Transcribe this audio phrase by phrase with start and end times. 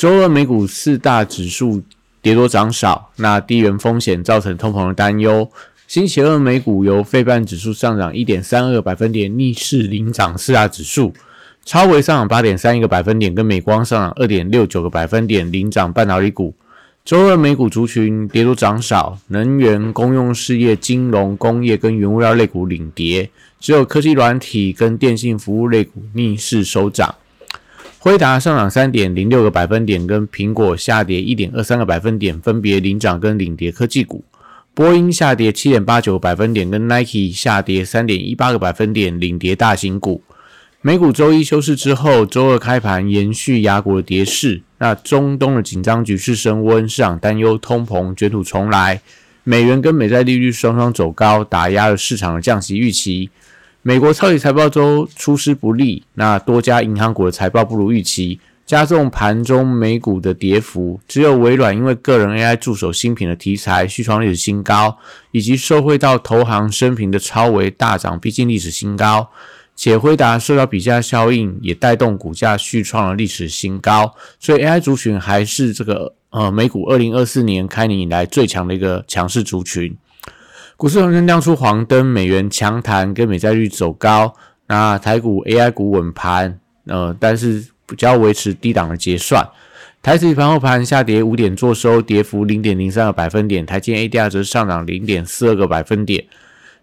[0.00, 1.82] 周二美股四大指数
[2.22, 5.46] 跌多涨少，那地缘风险造成通膨的担忧。
[5.86, 11.12] 星期二美股由费半指数上涨一点三二个百分点，逆势领涨四大指数。
[11.66, 16.54] 超微上涨八点三一个百分点，跟美光上涨二点六九个百分点，领涨半导体股。
[17.04, 23.28] 周二美股族群跌多涨少，能源、公用事业、金融、工业跟原物料类股领跌，
[23.60, 27.16] 只有科技软体跟电信服务类股逆势收涨。
[28.02, 34.24] 辉达上涨三点零六个百分点，跟苹果下跌一点二三个百分点，分别领涨跟领跌科技股。
[34.72, 40.22] 波音下跌七点八九个百分点，跟 Nike 下跌三点一八个百分点，领跌大型股。
[40.80, 44.62] 美股周一休市之后，周二开盘延续亚股的跌势。
[44.78, 49.02] 那中东的紧张局势升温，市场担忧通膨卷土重来，
[49.44, 53.28] 美元跟美债利率双双走高，打压了市场的降息预期。
[53.82, 61.00] 美国超级财报周出师不利，那多家银行股的财报不如预期，加重盘中美股的跌幅。
[61.08, 64.98] 只有微软因为个人 AI 助手新品的题材续创历史新高，
[65.30, 69.30] 以及受惠到投行升平的超微大涨，逼近历史新高。
[69.74, 74.14] 且辉达受到比价效应，也带动股价续创了历史新高。
[74.38, 79.96] 所以 AI 族群还是这个呃美股二零二四年开年以来最强的一个强势族群。
[80.80, 84.34] 股市红灯亮出黄灯，美元强弹，跟美债率走高。
[84.66, 89.46] 那台股 AI 股稳盘，呃，但是比较维持低档的结算。
[90.00, 93.66] 台指盘后盘下跌五点，做收跌幅零点零三个百分点。
[93.66, 96.24] 台积 ADR 则上涨零点四二个百分点。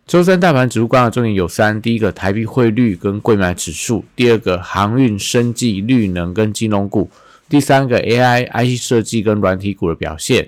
[0.06, 7.10] 周三大盘指数观察重点有三：第一个台币汇率跟贵买指数；第二个航运、生技、绿能跟金融股；
[7.50, 10.48] 第三个 AI、IC 设计跟软体股的表现。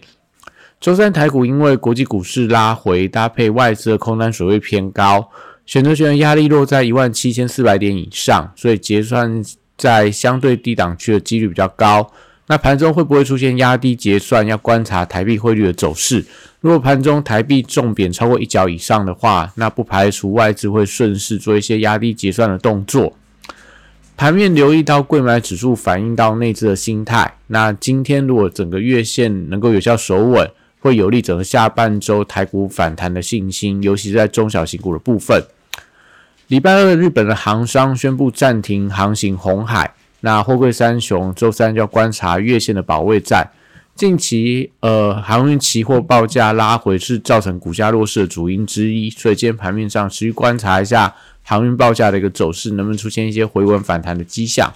[0.79, 5.29] 周三台股因为国际股市拉回，搭配外资的空单水位偏高，
[5.65, 9.43] 选择权压力落在一万七千四百点以上，所以结算
[9.77, 12.09] 在相对低档区的几率比较高。
[12.47, 14.47] 那盘中会不会出现压低结算？
[14.47, 16.25] 要观察台币汇率的走势。
[16.61, 23.13] 如果盘中台币重贬超过一角以上的话，那不排除外资会顺势做一些压低结算的动作。
[24.15, 27.35] 盘面留意到贵买指数反映到内资的心态。
[27.47, 30.49] 那今天如果整个月线能够有效守稳。
[30.79, 35.43] 会有利整个下半周台股反弹的信心，尤其是在中小型股的部分。
[36.47, 43.51] 礼拜二，日本的航商宣布暂停航行红海，那货柜三雄周三就要观察月线的保卫战。
[43.93, 51.13] 近期，呃，航运期货报价拉回是造成股价弱势的主因之一，所以今天盘面上持续观察一下
[51.43, 54.71] 航运报价的一个走势，能不能出现一些回稳反弹的迹象。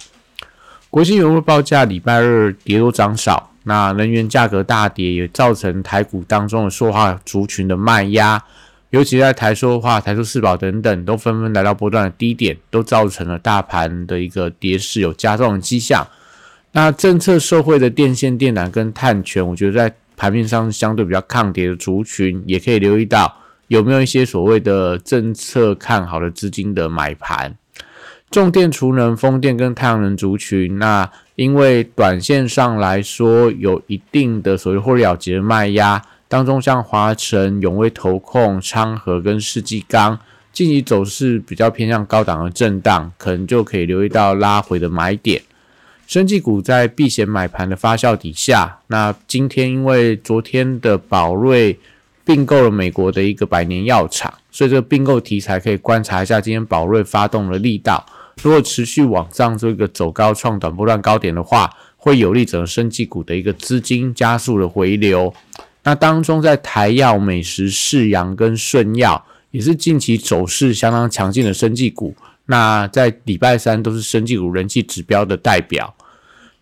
[0.90, 3.53] 国际原油报价礼拜二跌多涨少。
[3.64, 8.42] 那能源价格大跌，也造成台股当中的塑化族群的卖压，
[8.90, 16.06] 尤其在台塑化、台塑四宝等等，都纷纷来到波段的低点，都造成了大盘的一个跌势有加重的迹象。
[16.72, 23.34] 那政策受惠的电线电缆跟碳权，我觉得在盘面上相对比较抗跌的族群，也可以留意到
[23.68, 27.56] 有没有一些所谓的政策看好的资金的买盘。
[28.30, 40.18] 重电、储能、风电跟太阳能族群，那因为短线上来说有一定的所谓获利了结的卖压，当中像华晨、永威投控、昌河跟世纪钢，
[40.52, 45.40] 近期走势比较偏向高档的震荡，可能就可以留意到拉回的买点。
[46.06, 51.78] 生技股在避险买盘的发酵底下，那今天因为昨天的宝瑞
[52.24, 58.04] 并购了美国的一个百年药厂，所以这个并购题材可以观察一下今天宝瑞发动的力道。
[58.42, 65.32] 如果持续往上这个走高创短波段高点的话，会有利整个生技股的一个资金加速的回流。
[65.82, 72.14] 那当中在台药、美食、世阳跟顺药也是近期走势相当强劲的生技股。
[72.46, 75.94] 那在礼拜三都是生技股人气指标的代表。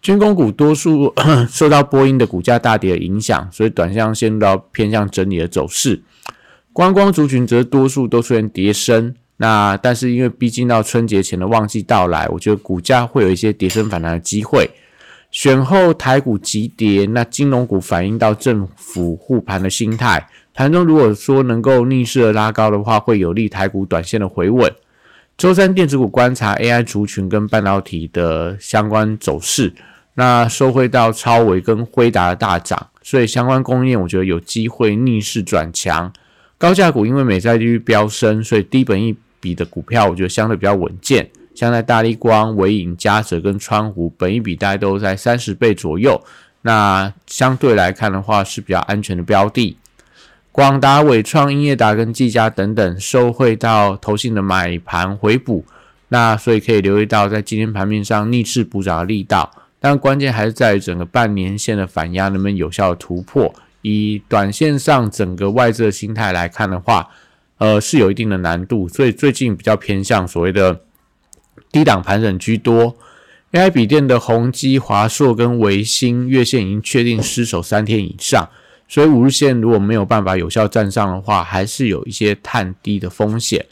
[0.01, 1.13] 军工股多数
[1.49, 6.03] 受到波音的股价大跌的影响，所以短向陷入到偏向整理的走势。
[6.73, 9.15] 观光族群则多数都出现跌升。
[9.37, 14.71] 那但是因为逼近到春节前的旺季到来，我觉得股价会有一些跌升反弹的机会。
[15.31, 24.71] 选后台股急跌，那金融股反映到政府护盘的心态，盘中如果说能够逆势的拉高的话，会有利台股短线的回稳。
[25.39, 29.73] 周三电子股观察 AI 族群跟半导体的相关走势。
[30.15, 36.13] 那收回到超维跟辉达的大涨，所以相关供应我觉得有机会逆势转强。
[36.63, 41.29] 高价股因为美债利率飙升，所以低本益比的股票我觉得相对比较稳健。
[41.57, 46.23] 像在大力光、伟影、嘉泽跟川湖，本益比大概都在三十倍左右。
[46.61, 49.77] 那相对来看的话是比较安全的标的。
[50.53, 55.65] 广达、伟创、英业达跟技嘉等等，受惠到投信的买盘回补，
[56.11, 59.51] 那所以可以留意到在今天盘面上逆势补涨的力道。
[59.81, 63.53] 但关键还是在于整个半年线的反压能不能有效的突破。
[63.83, 67.11] 以短线上整个外资的心态来看的话，
[67.59, 70.81] 呃是有一定的难度，所以最近比较偏向所谓的。
[71.71, 72.95] 低档盘整居多
[73.53, 78.47] ，AI 笔电的宏基、华硕跟维新月线已经确定失守三天以上，
[78.87, 83.65] 所以五日线如果没有办法有效站上的话，还是有一些探低的风险。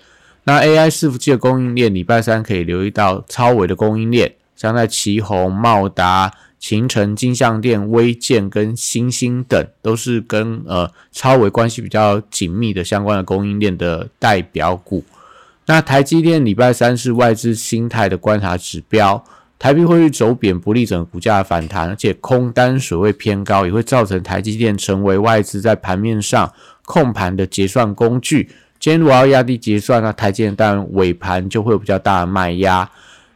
[0.44, 15.02] 那 AI 伺服器的供应链，礼拜三可以留意到超维的供应链，像在旗宏、茂达、形成、金相电、微建跟星星等，都是跟呃超维关系比较紧密的相关的供应链的代表股。
[15.66, 19.24] 那台积电礼拜三是外资心态的观察指标，
[19.58, 26.52] 台币汇率走贬不利整个股价的反弹，而且空单水位偏高，也会造成台积电成为外资在盘面上
[26.84, 28.50] 控盘的结算工具。
[28.78, 32.90] 今天如果要压低结算，那台积电当然尾盘就会有比较大的卖压。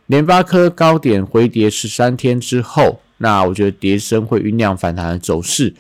[0.06, 5.72] 联发科高点回跌十三天之后，那我觉得跌升会酝酿反弹的走势。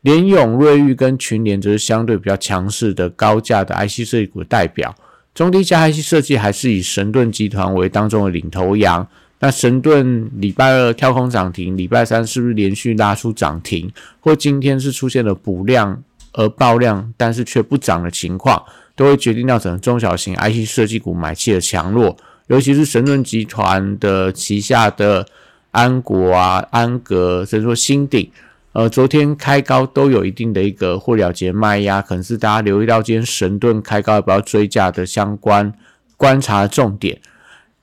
[0.00, 4.94] 联永、瑞昱跟群联则是相对比较强势的高价的 IC 设计股的代表。
[5.34, 9.06] 中低价 IC 设计还是以神盾集团为当中的领头羊。
[9.40, 13.92] 那神盾礼拜二跳空涨停，礼拜三是不是连续拉出涨停？
[14.20, 18.62] 或今天是出现了补量而爆量，但是却不涨的情况，
[18.96, 22.16] 都会决定到整个中小型 IC 设计股买气的强弱。
[22.46, 25.26] 尤其是神盾集团的旗下的
[25.70, 28.30] 安国啊、安格，甚至说新鼎。
[28.72, 35.72] 呃，昨天开高都有一定的一个或了结卖压，可能是大家留意到今天神盾开高要不要追价的相关
[36.16, 37.20] 观察重点。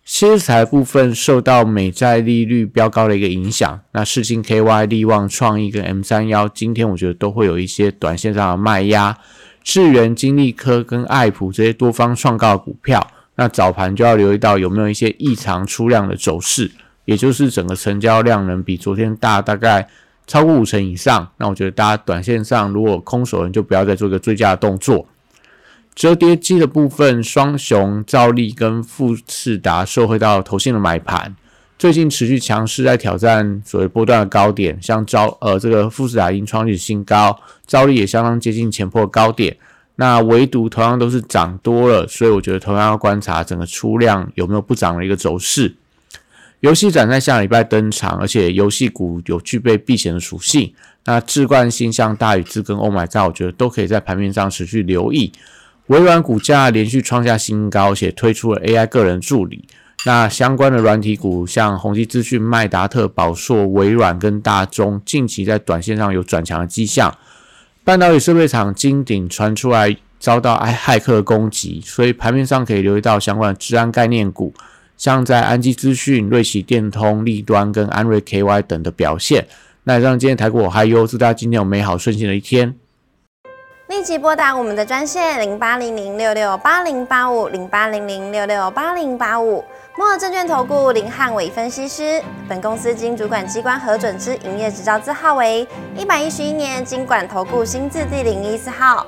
[0.05, 9.17] 新材部分受到美债利率飙高的一个影响，那世星 KY、利旺、创意跟 M 三幺今天我觉得都会有一些短线上的卖压。
[9.61, 13.05] 智源、金利科跟爱普这些多方创高股票，
[13.35, 16.71] 那早盘就要留意到有没有一些异常出量的走势，
[17.07, 19.89] 也就是整个成交量能比昨天大大概。
[20.29, 25.07] 超过五成以上，那我觉得大家短线上如果空手人就不要再做一个追加的动作。
[25.95, 31.33] 折叠机的部分，双雄兆利跟富士达受惠到投信的买盘，
[31.79, 39.55] 最近持续强势在挑战所谓波段的高点，像兆呃这个富士达已经创立新高，兆利也相当接近前破高点，
[39.95, 45.73] 那唯独同样都是涨多了，所以我觉得同样要观察整个出量有没有不涨的一个走势。
[46.61, 50.73] 游戏展在下礼拜登场，而且游戏股有具备避险的属性。
[51.05, 55.31] 那置冠星像大宇智跟 Oh My God，我觉得都可以在盘面上持续留意。
[55.85, 59.67] 微软股价连续创下新高，且推出了 AI 个人助理。
[60.05, 67.15] 那相关的软体股像宏基资讯、麦达特、宝硕、微软跟大中，近期在短线上有转强的迹象。
[67.83, 74.53] 半导体设备厂金鼎传出来遭到骇骇客攻击，所以盘面上可以留意到相关的治安概念股。
[74.97, 79.47] 像在安基资讯、瑞奇电通、立端跟安瑞 KY 等的表现，
[79.83, 82.75] 那让今天台股我还优，祝大家今天有美好顺心的一天。
[83.87, 89.63] 立即拨打我们的专线零八零零六六八零八五零八零零六六八零八五。
[89.97, 95.65] 摩尔证券投顾林汉伟分析师，本公司经主管机关核准之营业执照字号为
[95.97, 99.07] 一百一十一年经管投顾新字第零一四号。